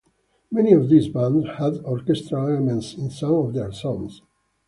Many 0.51 0.73
of 0.73 0.89
these 0.89 1.09
bands 1.09 1.45
had 1.59 1.77
orchestral 1.85 2.47
elements 2.47 2.95
in 2.95 3.11
some 3.11 3.33
of 3.35 3.53
their 3.53 3.71
songs. 3.71 4.23